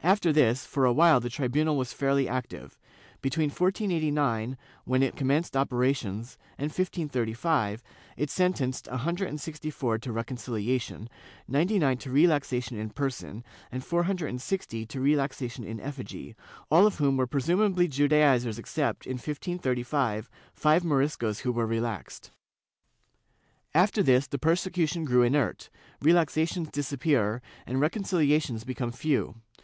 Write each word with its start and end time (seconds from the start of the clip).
After 0.00 0.32
this, 0.32 0.64
for 0.64 0.84
awhile 0.84 1.18
the 1.18 1.28
tribunal 1.28 1.76
was 1.76 1.92
fairly 1.92 2.28
active. 2.28 2.78
Between 3.20 3.50
1489, 3.50 4.56
when 4.84 5.02
it 5.02 5.16
commenced 5.16 5.56
operations, 5.56 6.38
and 6.56 6.66
1535 6.66 7.82
it 8.16 8.30
sentenced 8.30 8.86
a 8.86 8.98
hundred 8.98 9.26
and 9.28 9.40
sixty 9.40 9.68
four 9.70 9.98
to 9.98 10.12
reconciliation, 10.12 11.08
ninety 11.48 11.80
nine 11.80 11.98
to 11.98 12.12
relaxation 12.12 12.78
in 12.78 12.90
person, 12.90 13.42
and 13.72 13.82
four 13.84 14.04
hundred 14.04 14.28
and 14.28 14.40
sixty 14.40 14.86
to 14.86 15.00
relaxation 15.00 15.64
in 15.64 15.80
effigy, 15.80 16.36
all 16.70 16.86
of 16.86 16.98
whom 16.98 17.18
presumably 17.26 17.86
were 17.86 17.92
Judaizers 17.92 18.60
except, 18.60 19.04
in 19.04 19.14
1535, 19.14 20.30
five 20.54 20.84
Moriscos 20.84 21.40
who 21.40 21.50
were 21.50 21.66
relaxed.^ 21.66 22.30
After 23.74 24.04
this, 24.04 24.28
persecution 24.28 25.04
grew 25.04 25.22
inert, 25.24 25.70
relaxations 26.00 26.70
disappear 26.70 27.42
and 27.66 27.80
reconciliations 27.80 28.62
become 28.62 28.92
few. 28.92 29.34